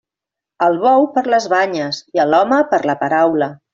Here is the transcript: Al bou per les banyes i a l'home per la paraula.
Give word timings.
Al 0.67 0.77
bou 0.85 1.03
per 1.17 1.23
les 1.33 1.47
banyes 1.55 1.99
i 2.17 2.23
a 2.25 2.29
l'home 2.31 2.59
per 2.73 2.81
la 2.93 2.97
paraula. 3.03 3.53